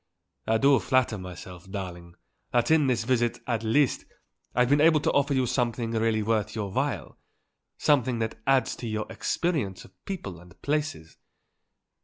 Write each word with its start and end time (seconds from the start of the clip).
I 0.47 0.57
do 0.57 0.79
flatter 0.79 1.19
myself, 1.19 1.69
darling, 1.69 2.15
that 2.51 2.71
in 2.71 2.87
this 2.87 3.03
visit, 3.03 3.37
at 3.45 3.61
least, 3.61 4.03
I've 4.55 4.67
been 4.69 4.81
able 4.81 4.99
to 5.01 5.11
offer 5.11 5.35
you 5.35 5.45
something 5.45 5.91
really 5.91 6.23
worth 6.23 6.55
your 6.55 6.71
while, 6.71 7.19
something 7.77 8.17
that 8.17 8.39
adds 8.47 8.75
to 8.77 8.87
your 8.87 9.05
experience 9.11 9.85
of 9.85 9.93
people 10.05 10.39
and 10.39 10.59
places. 10.63 11.17